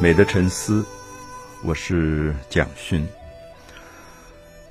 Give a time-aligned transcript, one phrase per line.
[0.00, 0.86] 美的沉思，
[1.64, 3.00] 我是蒋勋。《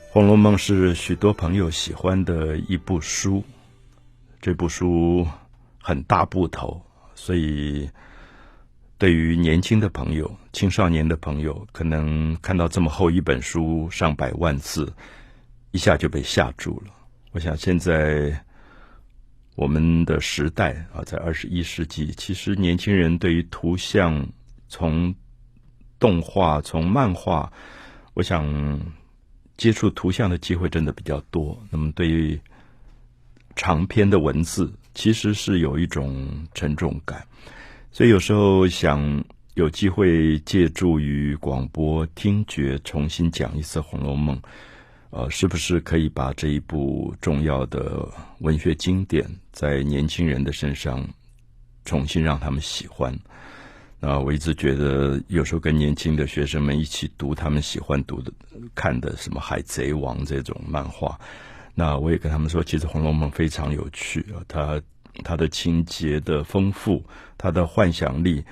[0.10, 3.43] 红楼梦》是许多朋友喜欢的一部书，
[4.39, 5.28] 这部书
[5.82, 6.82] 很大部头，
[7.14, 7.89] 所以
[8.98, 14.91] 对于年轻的朋友、青少年的朋友，可能看到这么厚一本书，上百万字，
[15.71, 16.94] 一下就被吓住了。
[17.33, 18.33] 我想现在
[19.55, 24.25] 我们的时代啊，在二十一世纪，其实年轻人对于图像。
[24.78, 25.16] 从
[25.98, 27.52] 动画、从漫画，
[28.14, 28.80] 我想
[29.58, 31.60] 接触图像的机会真的比较多。
[31.72, 32.40] 那么对于
[33.56, 37.26] 长篇的文字，其实是有一种沉重感，
[37.92, 44.38] 所以有时候想有机会借助于广播听觉，重新讲一次《红楼梦》，
[45.09, 48.08] 呃，是不是可以把这一部重要的
[48.41, 51.03] 文学经典，在年轻人的身上
[51.84, 53.19] 重新让他们喜欢？
[54.00, 58.31] 啊，我一直觉得有时候跟年轻的学生们一起读他们喜欢读的、
[58.76, 61.20] 看的什么《海贼王》这种漫画，
[61.73, 64.80] 那我也跟他们说，其实《红楼梦》非常有趣啊，它
[65.23, 67.03] 它的情节的丰富，
[67.40, 68.44] 它的幻想力，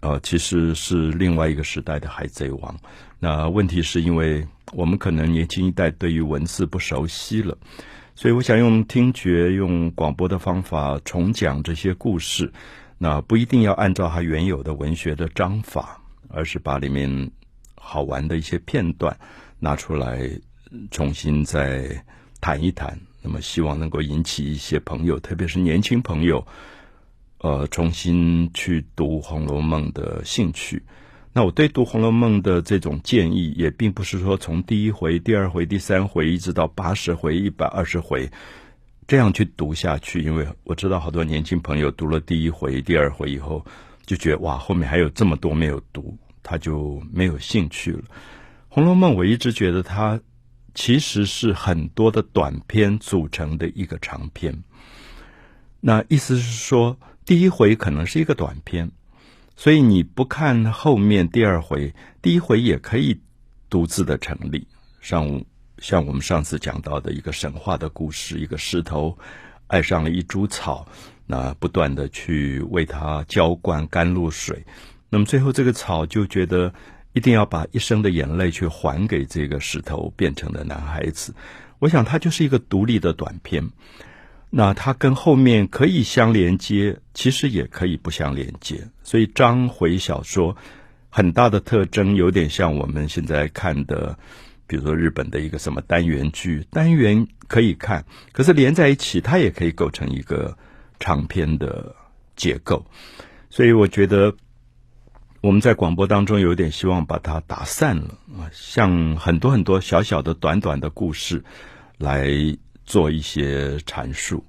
[0.00, 2.74] 呃，其实是另外一个时代的《海贼王》。
[3.18, 7.56] 那问题是因为我们可能年轻一代对于文字不熟悉了，
[8.14, 12.52] 所以我想用听觉、用广播的方法重讲这些故事。
[13.02, 17.32] 那不一定要按照它原有的文学的章法，而是把里面
[17.74, 19.18] 好玩的一些片段
[19.58, 20.30] 拿出来，
[20.92, 22.04] 重新再
[22.40, 22.96] 谈一谈。
[23.20, 26.46] 那么，希望能够引起一些朋友，特别是年轻朋友，
[27.38, 30.80] 呃，重新去读《红楼梦》的兴趣。
[31.32, 38.30] 那我对读《红楼梦》的这种建议，也并不是说从第一回、第二回、第三回一直到八十回、一百二十回。
[39.06, 43.64] 这样去读下去，因为我知道好多年轻朋友读了第一回、第二回以后，
[44.06, 48.00] 就觉得哇，后面还有这么多没有读，他就没有兴趣了。
[48.68, 50.20] 《红楼梦》我一直觉得它
[50.74, 54.62] 其实是很多的短篇组成的一个长篇。
[55.80, 56.96] 那意思是说，
[57.26, 58.90] 第一回可能是一个短篇，
[59.56, 61.92] 所以你不看后面第二回，
[62.22, 63.20] 第一回也可以
[63.68, 64.66] 独自的成立。
[65.00, 65.44] 上午。
[65.82, 69.18] 像我们上次讲到的一个神话的故事，一个石头
[69.66, 70.86] 爱上了一株草，
[71.26, 74.64] 那不断的去为它浇灌甘露水，
[75.10, 76.72] 那么最后这个草就觉得
[77.14, 81.34] 一定要把一生的眼泪去还给这个石头变成的男孩子。
[81.80, 83.68] 我想它就是一个独立的短片，
[84.50, 88.86] 那它跟后面可以相连接，其实也可以不相连接。
[89.02, 90.56] 所以章回小说
[91.10, 94.16] 很大的特征有点像我们现在看的。
[94.72, 98.02] 比如说日本的一个什么单元剧，单元可以看，
[98.32, 100.56] 可是连在一起，它也可以构成一个
[100.98, 101.94] 长篇的
[102.36, 102.82] 结构。
[103.50, 104.34] 所以我觉得
[105.42, 111.44] 我们在广播当中有点希望把它打散了啊，像很多很多小小的、短短的故事
[111.98, 112.30] 来
[112.86, 114.42] 做一些阐述。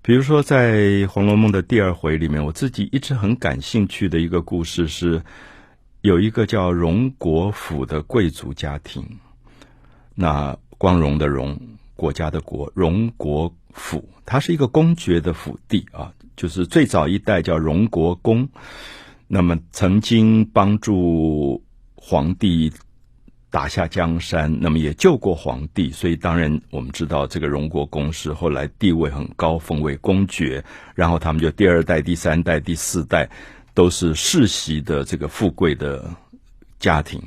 [0.00, 0.78] 比如说在
[1.08, 5.20] 《红楼梦》的第二回里面，我自己一直很感兴趣的一个故事是，
[6.02, 9.04] 有一个叫荣国府的贵族家庭。
[10.18, 11.60] 那光荣的荣，
[11.94, 18.48] 国家的国，荣国府，它是一个公爵的府邸啊，就是最早一代叫荣国公，
[19.28, 21.62] 那么曾经帮助
[21.94, 22.72] 皇帝
[23.50, 33.28] 打下江山，那么也救过皇帝，所以当然我们知道这个荣国公是后来地位很高，封为公爵，然后他们就第二代、第三代、第四代
[33.74, 36.10] 都是世袭的这个富贵的
[36.78, 37.22] 家庭。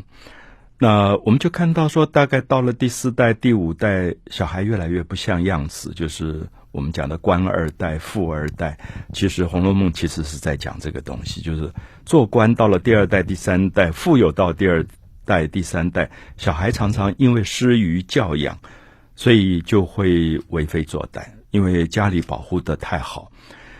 [0.81, 8.77] 那我们就看到说，大概到了第四代、第五代，小孩越来越不像样子，就是我们讲的官二代、富二代。
[9.11, 11.69] 其实《红楼梦》其实是在讲这个东西，就是
[12.05, 14.85] 做官到了第二代、第三代，富有到第二
[15.25, 18.57] 代、第三代，小孩常常因为失于教养，
[19.17, 23.28] 所以就会为非作歹，因为家里保护的太好。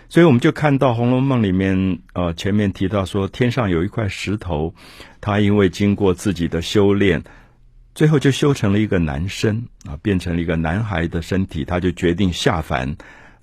[0.09, 4.73] 所以我们就看到《红楼梦》里面，呃，前面提到说，天上有一块石头，
[5.21, 7.23] 他因为经过自己的修炼，
[7.94, 12.97] 最后就修成了一个男身啊，变成了一个男孩的身体，他就决定下凡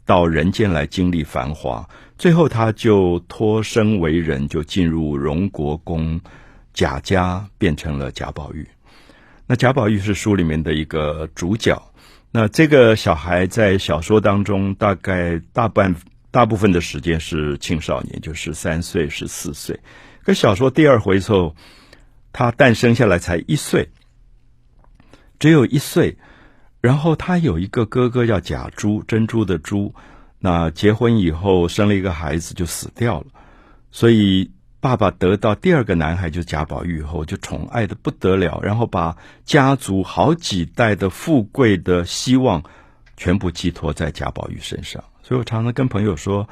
[0.05, 1.89] 到人间来经历繁华。
[2.19, 6.21] 最后他就脱身为人，就进入荣国公
[6.75, 8.67] 贾家，变成了贾宝玉。
[9.47, 11.81] 那贾宝玉是书里面的一个主角。
[12.33, 15.95] 那这个小孩在小说当中，大概大半。
[16.37, 19.81] 大部分的时间是青少年，就十三岁、十四岁。
[20.23, 21.57] 可小说第二回的时候，
[22.31, 23.89] 他诞生下来才一岁，
[25.39, 26.19] 只有一岁。
[26.83, 29.95] 然后他有一个哥哥叫贾珠，珍珠的珠。
[30.39, 33.27] 那结婚以后生了一个孩子就死掉了，
[33.91, 34.51] 所以。
[34.79, 42.63] 爸爸得到第二个男孩就贾宝玉后，就宠爱的不得了，然后把家族好几代的富贵的希望
[43.17, 45.03] 全部寄托在贾宝玉身上。
[45.27, 46.49] 所以我常常跟朋友说，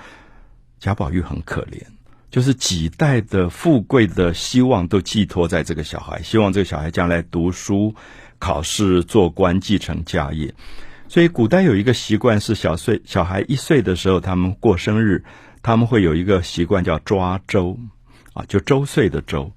[0.80, 1.80] 贾宝玉很可怜，
[2.28, 7.94] 就是几代的富贵的希望都寄托在这个小孩，希望这个小孩将来读书、
[8.40, 10.52] 考试、做官、继承家业。
[11.06, 15.22] 所以古代有一个习惯是，小岁小孩一岁的时候，他们过生日，
[15.62, 17.78] 他们会有一个习惯叫抓周。
[18.32, 19.52] 啊，就周岁的周，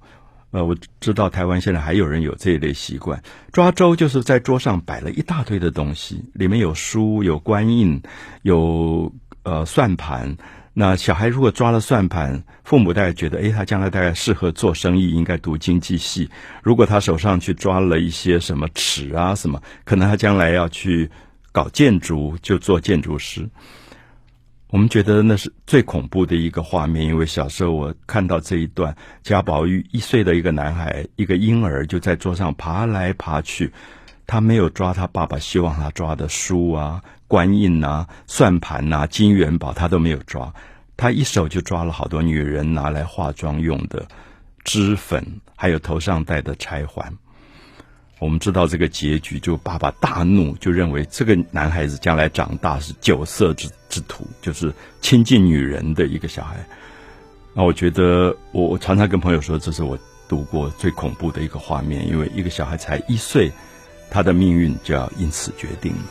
[0.50, 3.22] 呃，我知道台湾现在还有人有这一类习惯，
[3.52, 8.00] 抓周就是在桌上摆了一大堆的东西，里面有书、有官印、
[8.42, 9.12] 有
[9.42, 10.36] 呃算盘。
[10.72, 16.30] 那小孩如果抓了算盘，父母大概觉得，哎，他将来大概适合做生意，应该读经济系。
[16.62, 21.10] 如果他手上去抓了一些什么尺啊什么，可能他将来要去
[21.52, 23.48] 搞建筑，就做建筑师。
[24.70, 33.72] 我们觉得那是最恐怖的一个画面，因为小时候我看到这一段，贾宝玉一岁的一个男孩，一个婴儿就在桌上爬来爬去，
[34.26, 40.52] 他没有抓他爸爸希望他抓的书啊、官印啊、算盘呐、金元宝，他都没有抓，
[40.98, 44.06] 他一手就抓了好多女人拿来化妆用的
[44.64, 47.10] 脂粉，还有头上戴的钗环。
[48.18, 56.56] 我们知道这个结局，就爸爸大怒，就认为这个男孩子将来长大是酒色之之徒，就是亲近女人的一个小孩。
[57.54, 59.98] 那我觉得，我我常常跟朋友说，这是我
[60.28, 63.50] 读过最恐怖的一个画面，因为一个小孩才一岁，
[64.10, 66.02] 他的命运就要因此决定了。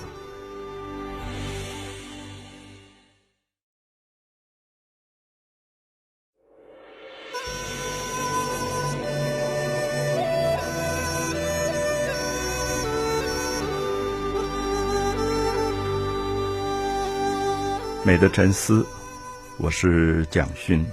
[18.07, 18.87] 美的沉思，
[19.57, 20.85] 我是蒋勋。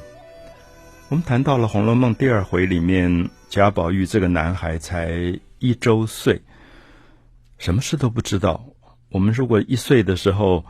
[1.08, 6.42] 我们谈到了《红楼梦》第二回里面，贾宝玉这个男孩才一周岁，
[7.56, 8.66] 什么事都不知道。
[9.10, 10.64] 我们如果一岁的时候，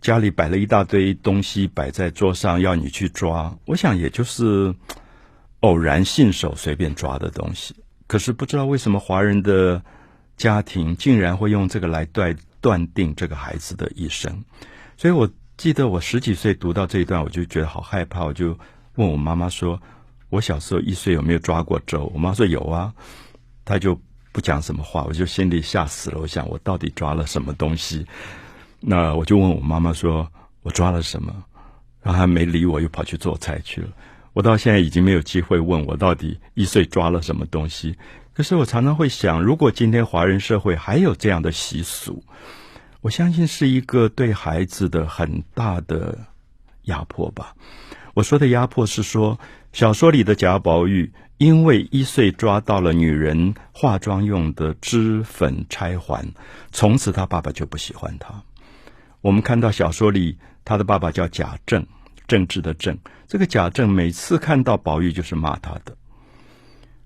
[0.00, 4.74] 家里摆了一大堆东西摆在桌上，要你去抓，我想也就是
[5.60, 7.76] 偶然信手随便抓的东西。
[8.06, 9.82] 可是不知道为什么华人的
[10.38, 14.42] 家庭竟然会用这个来断断定这个孩子的一生，
[14.96, 15.28] 所以我。
[15.56, 18.58] 记得我十几岁读到这一段，我就觉得好害怕，我就
[18.96, 19.80] 问我妈妈说
[20.28, 22.92] ：“我小时候一岁有没有抓过周？”我妈说有啊，
[23.64, 24.00] 她就
[24.32, 26.18] 不讲什么话，我就心里吓死了。
[26.18, 28.06] 我想我到底抓了什么东西？
[28.80, 30.28] 那我就问我妈妈说
[30.62, 31.44] ：“我抓了什么？”
[32.02, 33.88] 然后她没理我，又跑去做菜去了。
[34.32, 37.96] 我到现在已经没有机会问我到底一岁抓了什么东西。
[38.32, 42.24] 可是我常常会想，如果今天华人社会还有这样的习俗。
[43.02, 46.16] 我相信是一个对孩子的很大的
[46.82, 47.54] 压迫吧。
[48.14, 49.38] 我说的压迫是说，
[49.72, 56.24] 小说里的贾宝玉因为一岁抓到了女人化妆用的脂粉钗环，
[56.70, 58.40] 从此他爸爸就不喜欢他。
[59.20, 61.84] 我们看到小说里他的爸爸叫贾政，
[62.28, 62.96] 政治的政。
[63.26, 65.96] 这个贾政每次看到宝玉就是骂他的。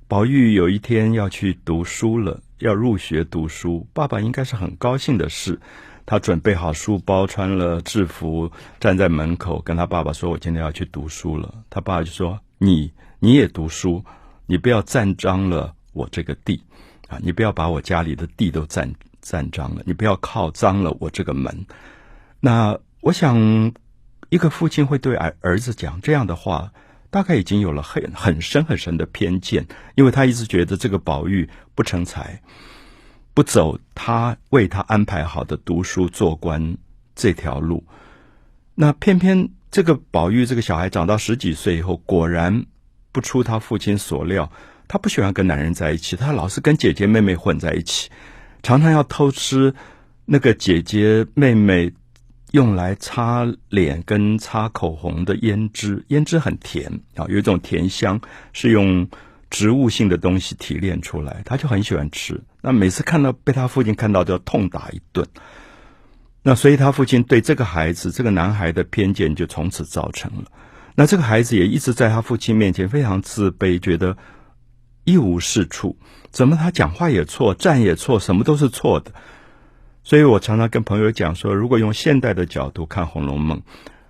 [0.09, 2.43] 宝玉有一天要去读书了。
[2.59, 5.61] 要入学读书，爸爸应该是很高兴的事。
[6.07, 14.05] 他准备好书包，穿了制服，站在门口跟他爸爸说：“我今天要去读书了。”他爸爸就说：“你你也读书，
[14.47, 16.63] 你不要占脏了我这个地
[17.09, 17.19] 啊！
[17.21, 21.67] 你不要把我家里的地都占占脏了，你不要靠脏了我这个门。”
[22.39, 23.73] 那我想，
[24.31, 26.73] 一个父亲会对儿儿子讲这样的话。
[27.11, 32.43] 大概已经有了很很深很深的偏见，因为他一直觉得这个宝玉不成才，
[33.33, 36.77] 不走他为他安排好的读书做官
[37.15, 37.85] 这条路。
[38.75, 42.67] 那偏偏这个宝玉这个小孩长到十几岁以后，果然
[43.13, 44.51] 不出他父亲所料，
[44.89, 48.11] 他不喜欢跟男人在一起，他老是跟姐姐妹妹混在一起，
[48.63, 49.75] 常常要偷吃
[50.25, 51.93] 那个姐姐妹妹。
[52.53, 58.21] 用来擦脸跟擦口红的胭脂，胭脂很甜啊，有一种甜香，
[58.53, 59.09] 是用
[59.51, 62.41] 植物性的东西提炼出来，他就很喜欢吃。
[62.63, 65.27] 那每次看到被他父亲看到，都要痛打一顿。
[66.43, 70.45] 那所以他父亲对这个孩子，这个男孩的偏见就从此造成了。
[70.95, 74.17] 那这个孩子也一直在他父亲面前非常自卑，觉得
[75.05, 75.99] 一无是处。
[76.31, 79.13] 怎么他讲话也错，站也错，什么都是错的。
[80.07, 83.59] 所以我常常跟朋友讲说，如果用现代的角度看《红楼梦》，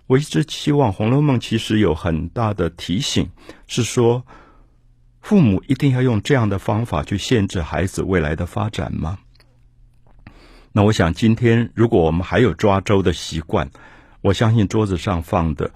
[0.07, 3.31] 我一直期望《红楼梦》其实有很大的提醒，
[3.67, 4.23] 是说
[5.23, 9.17] 父母一定要用这样的方法去限制孩子未来的发展吗？
[10.71, 13.71] 那我想，今天如果我们还有抓周的习惯，
[14.21, 15.71] 我相信桌子上放的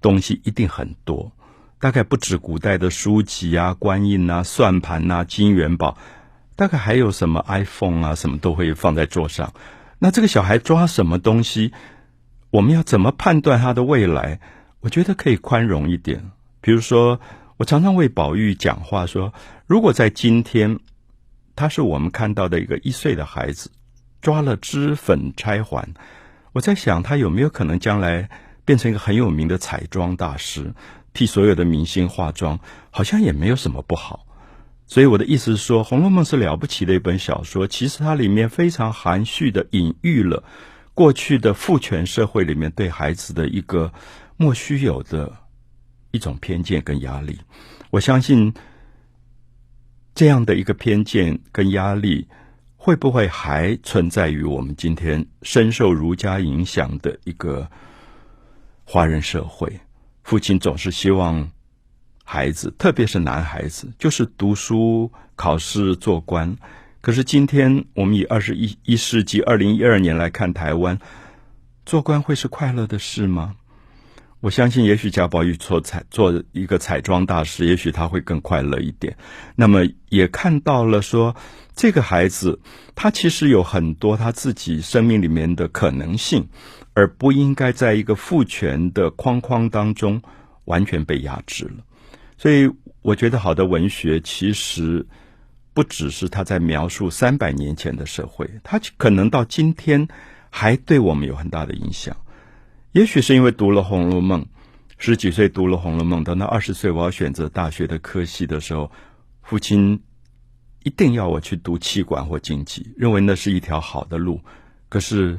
[0.00, 1.30] 东西一定很多。
[1.78, 5.96] 大概不止古代的书籍啊、官印啊、算盘啊、金元宝，
[6.60, 9.54] 大概还有什么 iPhone 啊，什么都会放在桌上。
[9.98, 11.72] 那这个小孩抓什么东西，
[12.50, 14.40] 我们要怎么判断他的未来？
[14.80, 16.32] 我觉得可以宽容一点。
[16.60, 17.18] 比如说，
[17.56, 19.32] 我常常为宝玉讲话说，
[19.66, 20.78] 如果在今天，
[21.56, 23.70] 他是我们看到的一个一岁的孩子，
[24.20, 25.94] 抓了脂粉钗环，
[26.52, 28.28] 我在想他有没有可能将来
[28.66, 30.74] 变成一个很有名的彩妆大师，
[31.14, 34.26] 替所有的明星化妆，好像也没有什么不好。
[34.90, 37.64] 所以我的意思是说，《红楼梦》是了不起的一本小说。
[37.64, 40.42] 其实它里面非常含蓄的隐喻了
[40.94, 43.92] 过去的父权社会里面对孩子的一个
[44.36, 45.32] 莫须有的
[46.10, 47.38] 一种偏见跟压力。
[47.90, 48.52] 我相信
[50.12, 52.26] 这样的一个偏见跟压力，
[52.76, 57.70] 会不会还存在于我们今天深受儒家影响的一个
[58.84, 59.72] 华人社会？
[60.24, 61.48] 父亲总是希望。
[62.32, 66.56] 孩子，特别是男孩子，就是读书、考试、做官。
[67.00, 71.00] 可是今天，我们以二十一一世纪二零一二年来看台湾，
[71.84, 73.56] 做官会是快乐的事吗？
[74.38, 79.16] 我相信，也许贾宝玉做彩做一个彩妆大师，也许他会更快乐一点。
[79.56, 81.34] 那么，也看到了说，
[81.74, 82.60] 这个孩子
[82.94, 86.48] 他其实有很多他自己生命里面的可能性，
[86.94, 90.22] 而不应该在一个父权的框框当中
[90.66, 91.84] 完全被压制了。
[92.40, 92.66] 所以，
[93.02, 95.06] 我觉得好的文学其实
[95.74, 100.08] 不只是他在描述三百年前的社会，他可能到今天
[100.48, 102.16] 还对我们有很大的影响。
[102.92, 104.40] 也许是因为读了《红楼梦》，
[104.96, 108.90] 十几岁读了《红楼梦》，等到二十岁我要选择大学的科系的时候，
[109.42, 110.02] 父亲
[110.82, 114.40] 一定要我去读气管或经济，认为那是一条好的路。
[114.88, 115.38] 可是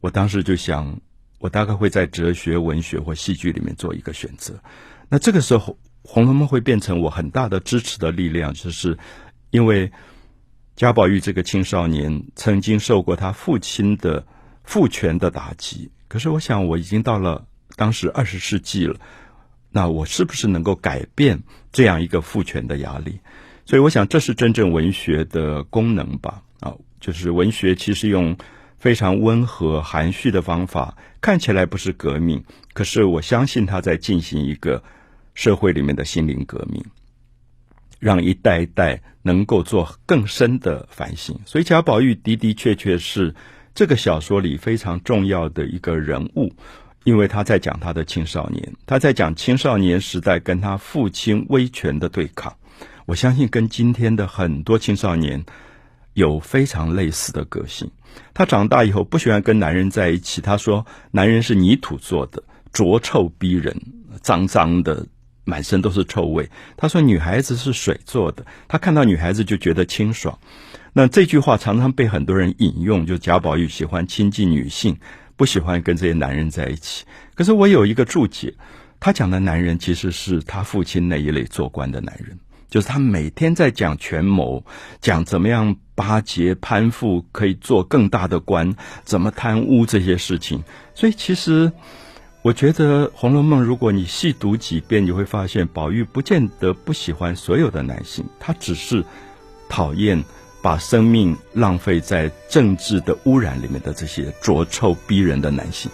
[0.00, 1.00] 我当时就想，
[1.38, 4.60] 我大概会在哲学、文学或戏剧里面做一个选择。
[5.08, 5.72] 那这个时候。
[6.02, 8.98] 《红楼梦》会变成我很大的支持的力量，就是
[9.50, 9.92] 因为
[10.74, 14.26] 贾宝玉这个青少年曾经受过他父亲的
[14.64, 15.90] 父权的打击。
[16.08, 18.96] 可是，我想我已经到了当时二十世纪了，
[19.70, 23.20] 那我是不是能够改变这样一个父权的压力？
[23.66, 26.42] 所以，我想这是真正文学的功能吧。
[26.60, 28.36] 啊，就是文学其实用
[28.78, 32.42] 非常温和、含蓄的方法，看起来不是革命，
[32.72, 34.82] 可是我相信他在进行一个。
[35.34, 36.84] 社会里面的心灵革命，
[37.98, 41.38] 让一代一代能够做更深的反省。
[41.46, 43.34] 所以贾宝玉的的确确是
[43.74, 46.52] 这个小说里非常重要的一个人物，
[47.04, 52.56] 因为他在讲他的青少年，他在讲青少年时代跟他父亲威权的对抗。
[53.06, 55.44] 我相信跟今天的很多青少年
[56.14, 57.90] 有非常类似的个性。
[58.34, 63.76] 他长大以后不喜欢跟男人在一起，他说男人是泥土做的，浊臭逼人，
[64.20, 65.06] 脏脏的。
[65.50, 66.48] 满身都是臭味。
[66.76, 70.38] 他说：“女孩子是水做的，他看到女孩子就觉得清爽。”
[70.94, 74.96] 那这句话常常被很多人引用，就贾宝玉喜欢亲近女性，
[75.36, 77.04] 不喜欢跟这些男人在一起。
[77.34, 78.54] 可是我有一个注解，
[79.00, 82.38] 他讲的男人其实是他父亲那一类做官的男人，
[82.70, 84.64] 就是他每天在讲权谋，
[85.00, 90.62] 讲怎么样巴结攀附，可以做更大的官，怎么贪污这些事情。
[90.94, 91.72] 所以其实。
[92.42, 99.04] 我觉得《红楼梦》，如果你细读几遍，你会发现宝玉不见得不喜欢所有的男性，他只是
[99.68, 100.24] 讨厌
[100.62, 105.90] 把生命浪费在政治的污染里面的这些浊臭逼人的男性。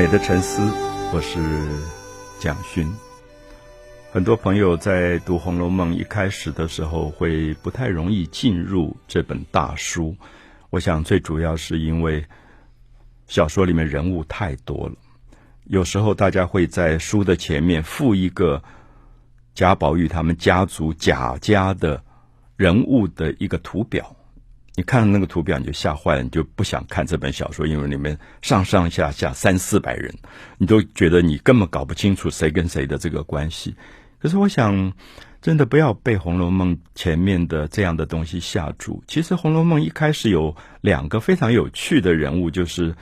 [0.00, 0.62] 美的沉思，
[1.12, 1.38] 我是
[2.40, 2.90] 蒋勋。
[4.10, 10.16] 很多朋友在读《红楼梦》一开始的时候，会不太容易进入这本大书。
[10.70, 12.24] 我想最主要是因为
[13.26, 14.94] 小说里面人物太多了，
[15.64, 18.62] 有时候大家会在书的前面附一个
[19.54, 22.02] 贾宝玉他们家族贾家的
[22.56, 24.16] 人物的一个图表。
[24.76, 30.14] 你看那个图表，你就吓坏了，你就不想看这本小说，因为里面上上下下三四百人，
[30.58, 33.74] 你都觉得你根本搞不清楚谁跟谁的这个关系。
[34.18, 34.92] 可是我想，
[35.42, 39.02] 真的不要被《红楼梦》前面的这样的东西吓住。
[39.06, 42.94] 其实《红楼梦》一开始有两个非常有趣的人物，就是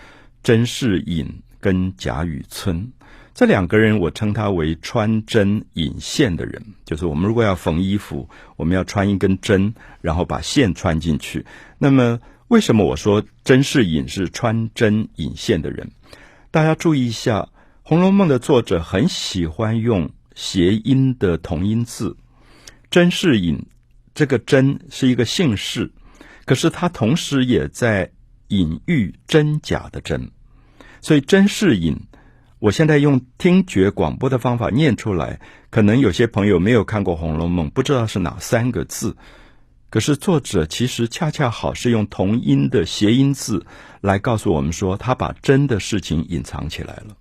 [0.42, 2.90] 甄士隐跟贾雨村。
[3.38, 11.46] 这两个人，我称他为穿针引线的人，就是我们如果要缝衣服，我们要穿一根针，然后把线穿进去。
[11.78, 12.18] 那么，
[12.48, 15.88] 为什么我说甄士隐是穿针引线的人？
[16.50, 17.42] 大家注意一下，
[17.84, 22.16] 《红楼梦》的作者很喜欢用谐音的同音字，
[22.90, 23.64] 甄士隐
[24.14, 25.92] 这个“甄”是一个姓氏，
[26.44, 28.10] 可是他同时也在
[28.48, 30.28] 隐喻真假的“真”，
[31.00, 31.96] 所以甄士隐，
[32.60, 39.16] 我现在用听觉广播的方法念出来，可能有些朋友没有看过《红楼梦》，不知道是哪三个字。
[39.90, 43.64] 可是作者其实恰恰好是用同音的谐音字
[44.00, 47.16] 来告诉我们说，他把真的事情隐藏起来了。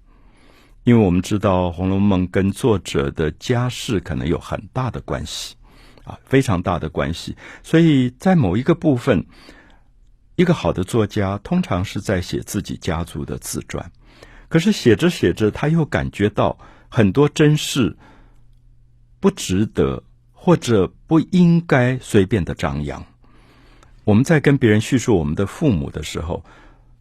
[0.83, 5.55] 因为我们知道《红楼梦》跟作者的家世可能有很大的关系，
[6.03, 7.37] 啊，非常大的关系。
[7.61, 9.25] 所以在某一个部分，
[10.35, 13.91] 一个好的作家通常是在写自己家族的自传，
[14.49, 16.57] 可是写着写着，他又感觉到
[16.89, 17.97] 很多真事
[19.19, 23.05] 不值得或者不应该随便的张扬。
[24.03, 26.43] 我们在跟别人叙述我们的父母的时候，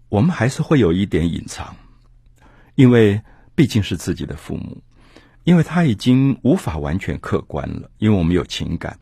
[0.09, 1.77] 我们还是会有一点隐藏，
[2.75, 3.23] 因为。
[3.57, 4.83] 毕竟是自己的父母，
[5.45, 7.91] 因为他已经无法完全客观了。
[7.97, 8.99] 因为我们有情感，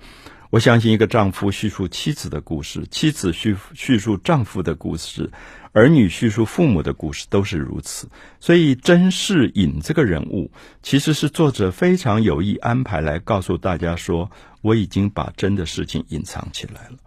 [0.55, 5.29] 我相信一个丈夫叙述妻子的故事，妻子叙叙述丈夫的故事，
[5.73, 8.09] 儿女叙述父母的故事，都是如此。
[8.39, 14.31] 所以甄士隐这个人物，其实是作者非常有意安排来告诉大家说，
[14.63, 16.99] 我已经把真的事情隐藏起来了。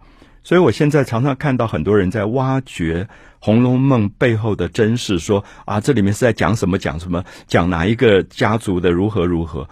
[0.42, 3.04] 所以我现在常常看到很多人在挖掘。
[3.40, 6.76] 《红楼梦》背后的真实，说啊，这里面是在讲什么？
[6.76, 7.24] 讲什么？
[7.46, 9.70] 讲哪一个家族的如何如何？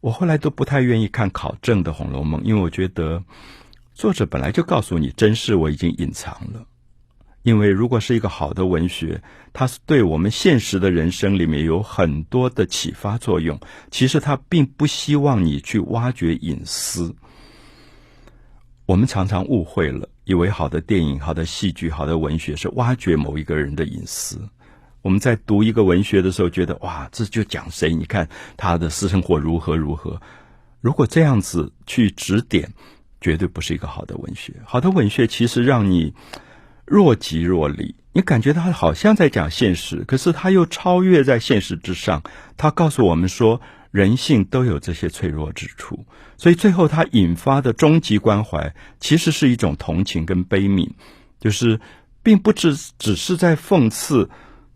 [0.00, 3.22] 我后来都不太愿意看考证的《红楼梦》，因为我觉得
[3.92, 6.66] 作者本来就告诉你真实，我已经隐藏了。
[7.42, 13.58] 因为如果是一个好的文学，它是对我们现实的人生里面有很多的启发作用。
[13.90, 17.14] 其实他并不希望你去挖掘隐私。
[18.84, 20.08] 我们常常误会了。
[20.24, 24.38] 以为好的电影、好的戏剧、好的文学是挖掘某一个人的隐私。
[25.02, 27.94] 我们在读一个文学的时候，觉得哇，这就讲谁？
[27.94, 30.20] 你看他的私生活如何如何。
[30.80, 32.72] 如果这样子去指点，
[33.20, 34.54] 绝对不是一个好的文学。
[34.64, 36.14] 好的文学其实让你
[36.84, 42.22] 若即若离，你感觉他好像在讲现实，可是他又超越在现实之上。
[42.56, 43.60] 他告诉我们说。
[43.92, 50.90] 人性都有这些脆弱之处，所以最后他引发的终极关怀，其实是一种同情跟悲悯，
[51.40, 51.80] 就是
[52.22, 54.30] 并不只只是在讽刺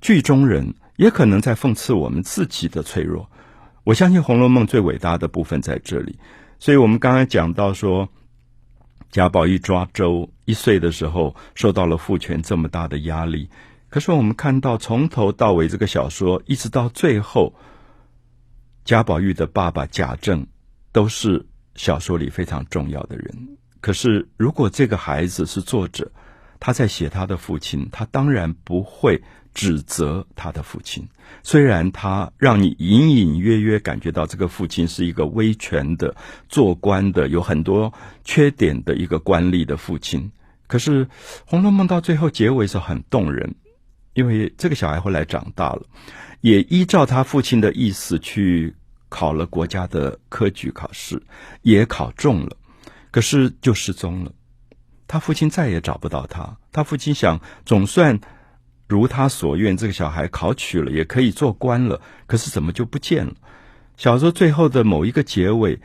[0.04, 3.30] 剧中人，也可能在讽刺我们自己的脆弱。
[3.84, 6.18] 我相信《红楼梦》最伟大的部分在这里，
[6.58, 8.06] 所以我们刚才讲到说，
[9.10, 13.48] 贾宝玉抓周一岁的时候，受到了父权这么大的压力，
[13.88, 17.54] 可是我们看到从头到尾这个小说，一直到最后。
[18.84, 20.46] 贾宝玉的爸爸贾政
[20.92, 23.56] 都是小说里非常重要的人。
[23.80, 26.12] 可是，如果这个孩子是作者，
[26.60, 29.22] 他在写他的父亲，他当然不会
[29.54, 31.08] 指责他的父亲。
[31.42, 36.14] 虽然他让你隐隐约约感觉到这个父亲是一个威权的、
[36.48, 37.92] 做官的、有很多
[38.24, 40.32] 缺点的一个官吏的父亲，
[40.66, 41.06] 可是
[41.46, 43.54] 《红楼梦》到最后结尾是很动人，
[44.12, 45.82] 因为这个小孩后来长大了。
[46.40, 48.74] 也依照他父亲的意思去
[49.08, 51.22] 考了国家的科举考试，
[51.62, 52.58] 也考中了，
[53.10, 54.32] 可是就失踪了。
[55.06, 56.58] 他父亲再也找不到他。
[56.70, 58.20] 他父亲想，总算
[58.86, 62.00] 如他所愿，这个小孩考取了，也可以做官了。
[62.26, 63.34] 可是怎么就不见了？
[63.96, 65.80] 小说最后的某一个结尾，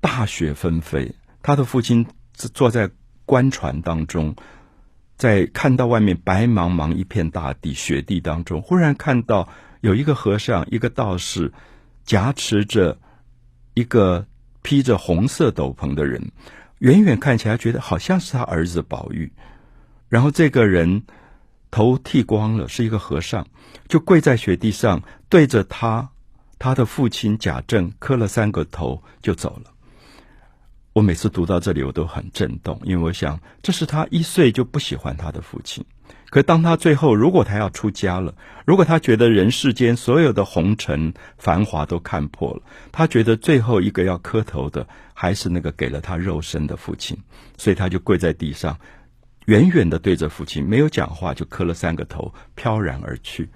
[0.00, 2.90] 大雪纷飞，他的父亲坐在
[3.24, 4.34] 官船当中。
[5.16, 9.50] 在看到外面白茫茫一片大地、雪地当中，忽然看到
[9.82, 11.52] 有一个和尚、一个道士
[12.04, 12.98] 夹持着
[13.74, 14.26] 一个
[14.62, 16.32] 披着红色斗篷的人，
[16.78, 19.30] 远远看起来觉得好像是他儿子宝玉。
[20.08, 21.02] 然后这个人
[21.70, 23.46] 头剃光了，是一个和尚，
[23.88, 26.08] 就跪在雪地上，对着他
[26.58, 29.70] 他的父亲贾政磕了三个头，就走了。
[30.92, 35.84] 我每次读到这里，我都很震动，因为我想，这是他一岁就不喜欢他的父亲。
[36.30, 47.16] 可当他最后，如果他要出家了，如果他觉得人世间所有的红尘繁华都看破了，他觉得最后一个要磕头的还是那个给了他肉身的父亲，
[47.56, 48.76] 所以他就跪在地上，
[49.50, 53.48] 远远的对着父亲，没有讲话，就磕了三个头，飘然而去。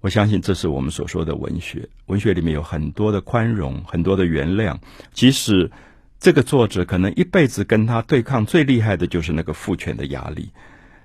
[0.00, 4.76] 我相信这是我们所说的文学，文学里面有很多的宽容，很多的原谅，
[5.12, 5.70] 即使。
[6.18, 10.48] 这个作者可能一辈子跟他对抗最厉害的就是那个父权的压力，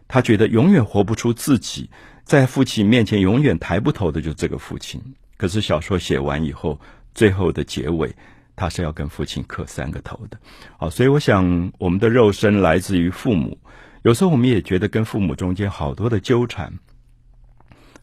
[0.07, 1.89] 他觉得永远活不出自己，
[2.23, 5.01] 在父亲面前永远抬不头的就是这个父亲。
[5.35, 6.79] 可是小说写完以后，
[7.13, 8.09] 最后的结尾，
[8.55, 10.39] 他是要跟父亲磕三个头的。
[10.77, 13.57] 好，所以我想，我们的肉身来自于父母，
[14.03, 16.71] 有时候我们也觉得跟父母中间好多的纠缠。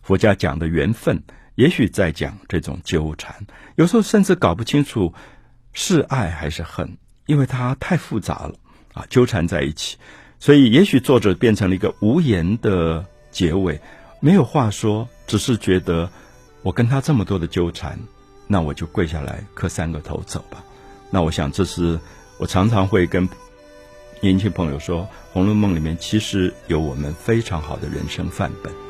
[0.03, 1.23] 佛家讲的缘分。
[1.57, 3.35] 也许在讲这种纠缠，
[3.75, 5.13] 有时候甚至搞不清楚
[5.73, 8.55] 是爱还是恨，因为它太复杂了
[8.95, 9.97] 啊，纠缠在一起。
[10.39, 13.81] 所以，也许作者变成了一个无言的结尾，
[14.21, 16.09] 没有话说，只是觉得
[16.63, 17.99] 我跟他这么多的纠缠，
[18.47, 20.63] 那我就跪下来磕三个头走吧。
[21.11, 21.99] 那我想，这是
[22.39, 23.29] 我常常会跟
[24.21, 25.03] 年轻朋友说，
[25.33, 28.88] 《红楼梦》里面其实有我们非常好的人生范本。